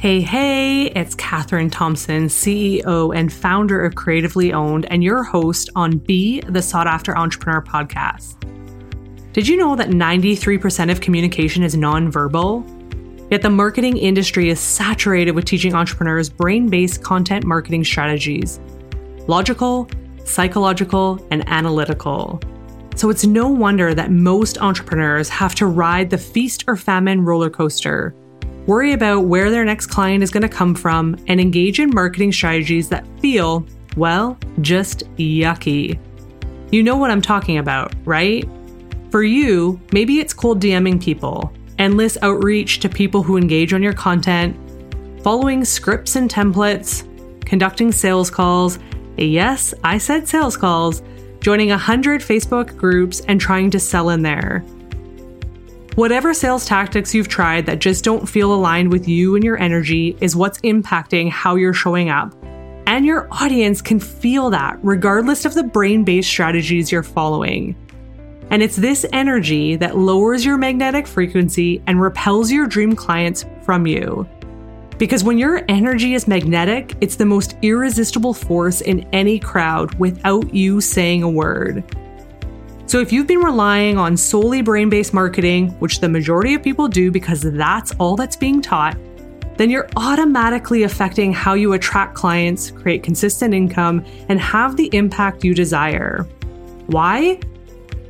[0.00, 5.98] Hey, hey, it's Catherine Thompson, CEO and founder of Creatively Owned, and your host on
[5.98, 8.40] Be the Sought After Entrepreneur podcast.
[9.34, 12.64] Did you know that 93% of communication is nonverbal?
[13.30, 18.58] Yet the marketing industry is saturated with teaching entrepreneurs brain based content marketing strategies
[19.28, 19.86] logical,
[20.24, 22.40] psychological, and analytical.
[22.96, 27.50] So it's no wonder that most entrepreneurs have to ride the feast or famine roller
[27.50, 28.14] coaster
[28.70, 32.30] worry about where their next client is going to come from, and engage in marketing
[32.30, 35.98] strategies that feel, well, just yucky.
[36.70, 38.48] You know what I'm talking about, right?
[39.10, 43.92] For you, maybe it's cold DMing people, endless outreach to people who engage on your
[43.92, 44.56] content,
[45.24, 47.04] following scripts and templates,
[47.44, 48.78] conducting sales calls.
[49.16, 51.02] Yes, I said sales calls,
[51.40, 54.64] joining 100 Facebook groups and trying to sell in there.
[56.00, 60.16] Whatever sales tactics you've tried that just don't feel aligned with you and your energy
[60.22, 62.34] is what's impacting how you're showing up.
[62.86, 67.76] And your audience can feel that regardless of the brain based strategies you're following.
[68.48, 73.86] And it's this energy that lowers your magnetic frequency and repels your dream clients from
[73.86, 74.26] you.
[74.96, 80.54] Because when your energy is magnetic, it's the most irresistible force in any crowd without
[80.54, 81.84] you saying a word.
[82.90, 86.88] So, if you've been relying on solely brain based marketing, which the majority of people
[86.88, 88.98] do because that's all that's being taught,
[89.58, 95.44] then you're automatically affecting how you attract clients, create consistent income, and have the impact
[95.44, 96.26] you desire.
[96.88, 97.38] Why?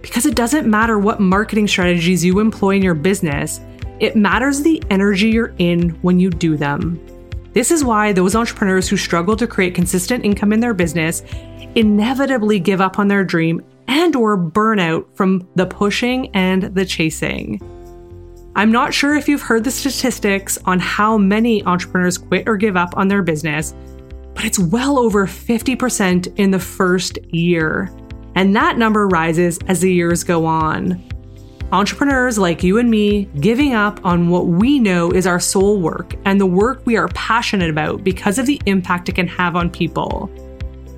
[0.01, 3.61] Because it doesn't matter what marketing strategies you employ in your business,
[3.99, 6.99] it matters the energy you're in when you do them.
[7.53, 11.23] This is why those entrepreneurs who struggle to create consistent income in their business
[11.75, 17.61] inevitably give up on their dream and or burnout from the pushing and the chasing.
[18.55, 22.77] I'm not sure if you've heard the statistics on how many entrepreneurs quit or give
[22.77, 23.75] up on their business,
[24.35, 27.91] but it's well over 50% in the first year.
[28.37, 31.03] And that number rises as the years go on.
[31.73, 36.15] Entrepreneurs like you and me giving up on what we know is our soul work
[36.25, 39.69] and the work we are passionate about because of the impact it can have on
[39.69, 40.31] people.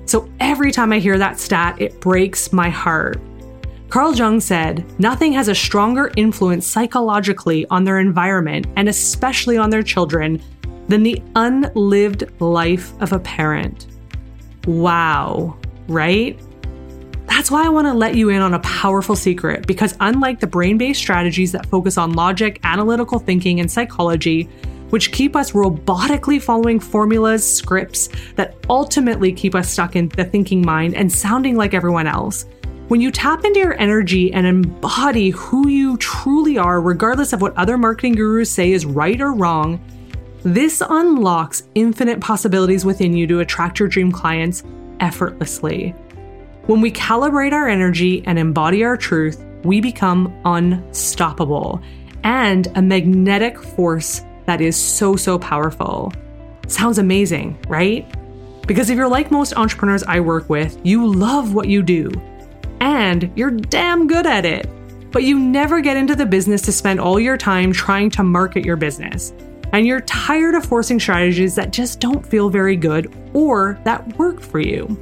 [0.05, 3.19] So every time I hear that stat, it breaks my heart.
[3.89, 9.69] Carl Jung said, Nothing has a stronger influence psychologically on their environment and especially on
[9.69, 10.41] their children
[10.87, 13.87] than the unlived life of a parent.
[14.65, 16.39] Wow, right?
[17.27, 20.47] That's why I want to let you in on a powerful secret because, unlike the
[20.47, 24.49] brain based strategies that focus on logic, analytical thinking, and psychology,
[24.93, 30.63] which keep us robotically following formulas, scripts that ultimately keep us stuck in the thinking
[30.63, 32.45] mind and sounding like everyone else.
[32.89, 37.57] When you tap into your energy and embody who you truly are, regardless of what
[37.57, 39.83] other marketing gurus say is right or wrong,
[40.43, 44.63] this unlocks infinite possibilities within you to attract your dream clients
[44.99, 45.89] effortlessly.
[46.67, 51.81] When we calibrate our energy and embody our truth, we become unstoppable
[52.23, 56.11] and a magnetic force that is so, so powerful.
[56.67, 58.05] Sounds amazing, right?
[58.67, 62.11] Because if you're like most entrepreneurs I work with, you love what you do
[62.79, 64.67] and you're damn good at it,
[65.11, 68.65] but you never get into the business to spend all your time trying to market
[68.65, 69.33] your business.
[69.71, 74.41] And you're tired of forcing strategies that just don't feel very good or that work
[74.41, 74.97] for you.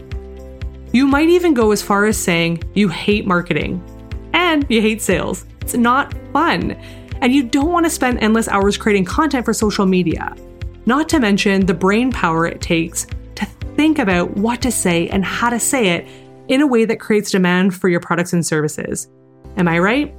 [0.94, 3.84] You might even go as far as saying you hate marketing
[4.34, 5.46] and you hate sales.
[5.62, 6.72] It's not fun
[7.22, 10.36] and you don't want to spend endless hours creating content for social media.
[10.86, 13.06] Not to mention the brain power it takes
[13.36, 13.46] to
[13.76, 16.08] think about what to say and how to say it
[16.48, 19.08] in a way that creates demand for your products and services.
[19.58, 20.14] Am I right?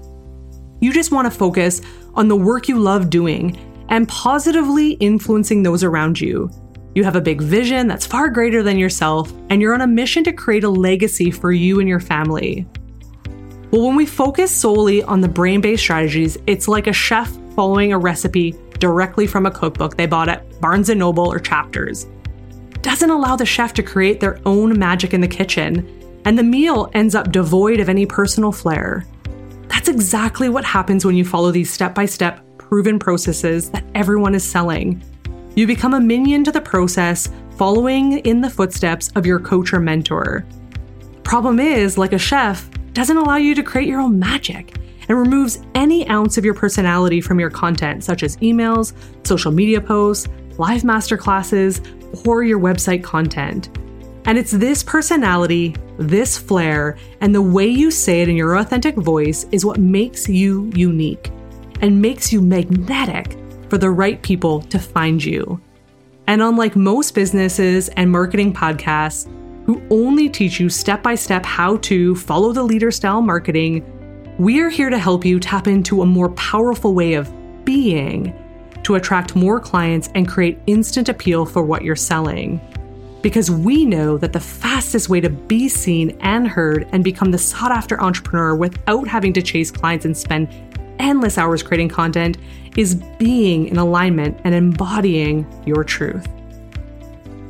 [0.80, 1.82] You just want to focus
[2.14, 3.58] on the work you love doing
[3.88, 6.50] and positively influencing those around you.
[6.94, 10.24] You have a big vision that's far greater than yourself, and you're on a mission
[10.24, 12.66] to create a legacy for you and your family.
[13.72, 17.94] Well, when we focus solely on the brain based strategies, it's like a chef following
[17.94, 22.06] a recipe directly from a cookbook they bought at Barnes and Noble or Chapters.
[22.82, 25.88] Doesn't allow the chef to create their own magic in the kitchen,
[26.26, 29.06] and the meal ends up devoid of any personal flair.
[29.68, 34.34] That's exactly what happens when you follow these step by step proven processes that everyone
[34.34, 35.02] is selling.
[35.54, 39.80] You become a minion to the process, following in the footsteps of your coach or
[39.80, 40.44] mentor.
[41.24, 44.76] Problem is, like a chef, doesn't allow you to create your own magic
[45.08, 48.92] and removes any ounce of your personality from your content, such as emails,
[49.24, 50.28] social media posts,
[50.58, 53.70] live masterclasses, or your website content.
[54.24, 58.94] And it's this personality, this flair, and the way you say it in your authentic
[58.94, 61.30] voice is what makes you unique
[61.80, 63.36] and makes you magnetic
[63.68, 65.60] for the right people to find you.
[66.28, 69.28] And unlike most businesses and marketing podcasts
[69.72, 73.82] who only teach you step by step how to follow the leader style marketing,
[74.38, 77.32] we are here to help you tap into a more powerful way of
[77.64, 78.38] being
[78.82, 82.60] to attract more clients and create instant appeal for what you're selling.
[83.22, 87.38] Because we know that the fastest way to be seen and heard and become the
[87.38, 90.48] sought after entrepreneur without having to chase clients and spend
[90.98, 92.36] endless hours creating content
[92.76, 96.28] is being in alignment and embodying your truth.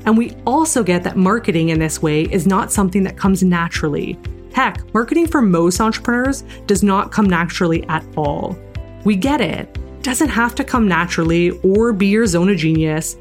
[0.05, 4.19] And we also get that marketing in this way is not something that comes naturally.
[4.53, 8.57] Heck, marketing for most entrepreneurs does not come naturally at all.
[9.05, 13.17] We get it doesn't have to come naturally or be your zone of genius,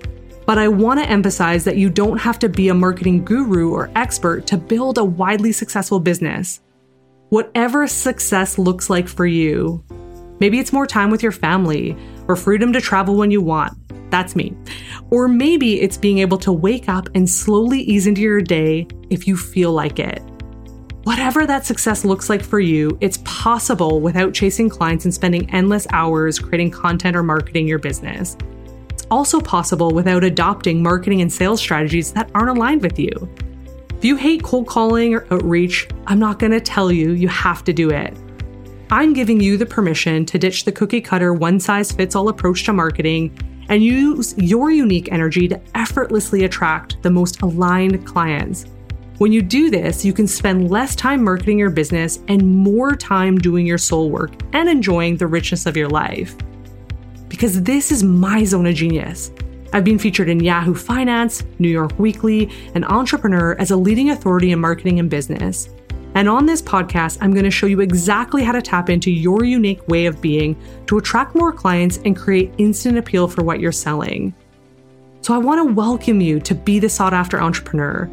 [0.45, 3.91] but I want to emphasize that you don't have to be a marketing guru or
[3.95, 6.59] expert to build a widely successful business.
[7.29, 9.83] Whatever success looks like for you,
[10.39, 11.95] maybe it's more time with your family
[12.27, 13.77] or freedom to travel when you want.
[14.11, 14.55] That's me.
[15.09, 19.25] Or maybe it's being able to wake up and slowly ease into your day if
[19.25, 20.21] you feel like it.
[21.03, 25.87] Whatever that success looks like for you, it's possible without chasing clients and spending endless
[25.91, 28.37] hours creating content or marketing your business.
[28.89, 33.09] It's also possible without adopting marketing and sales strategies that aren't aligned with you.
[33.97, 37.63] If you hate cold calling or outreach, I'm not going to tell you you have
[37.63, 38.15] to do it.
[38.91, 42.65] I'm giving you the permission to ditch the cookie cutter, one size fits all approach
[42.65, 43.35] to marketing
[43.71, 48.65] and use your unique energy to effortlessly attract the most aligned clients.
[49.17, 53.37] When you do this, you can spend less time marketing your business and more time
[53.37, 56.35] doing your soul work and enjoying the richness of your life.
[57.29, 59.31] Because this is my zone of genius.
[59.71, 64.51] I've been featured in Yahoo Finance, New York Weekly, and Entrepreneur as a leading authority
[64.51, 65.69] in marketing and business.
[66.13, 69.45] And on this podcast, I'm going to show you exactly how to tap into your
[69.45, 73.71] unique way of being to attract more clients and create instant appeal for what you're
[73.71, 74.33] selling.
[75.21, 78.09] So I want to welcome you to be the sought after entrepreneur.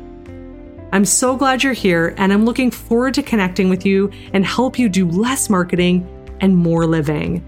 [0.92, 4.78] I'm so glad you're here, and I'm looking forward to connecting with you and help
[4.78, 6.06] you do less marketing
[6.40, 7.44] and more living.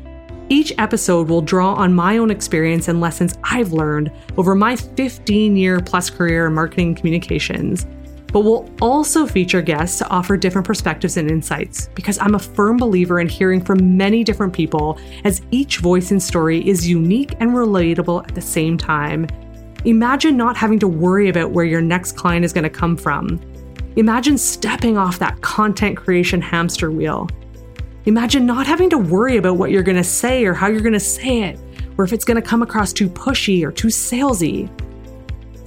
[0.49, 5.57] Each episode will draw on my own experience and lessons I've learned over my 15
[5.57, 7.87] year plus career in marketing and communications.
[8.33, 12.77] But we'll also feature guests to offer different perspectives and insights because I'm a firm
[12.77, 17.51] believer in hearing from many different people, as each voice and story is unique and
[17.51, 19.27] relatable at the same time.
[19.85, 23.41] Imagine not having to worry about where your next client is going to come from.
[23.97, 27.29] Imagine stepping off that content creation hamster wheel.
[28.07, 30.93] Imagine not having to worry about what you're going to say or how you're going
[30.93, 31.59] to say it,
[31.99, 34.71] or if it's going to come across too pushy or too salesy.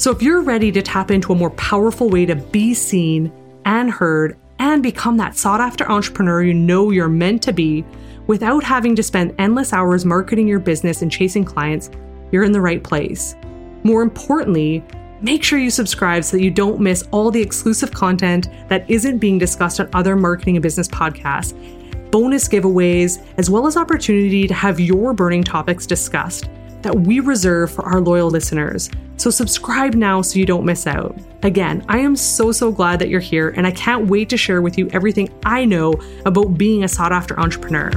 [0.03, 3.31] So, if you're ready to tap into a more powerful way to be seen
[3.63, 7.85] and heard and become that sought after entrepreneur you know you're meant to be
[8.27, 11.89] without having to spend endless hours marketing your business and chasing clients,
[12.33, 13.38] you're in the right place.
[13.85, 14.83] More importantly,
[15.21, 19.19] make sure you subscribe so that you don't miss all the exclusive content that isn't
[19.19, 21.53] being discussed on other marketing and business podcasts,
[22.11, 26.50] bonus giveaways, as well as opportunity to have your burning topics discussed
[26.83, 28.89] that we reserve for our loyal listeners.
[29.18, 31.18] So subscribe now so you don't miss out.
[31.44, 34.62] Again, I am so, so glad that you're here, and I can't wait to share
[34.62, 35.94] with you everything I know
[36.25, 37.89] about being a sought after entrepreneur.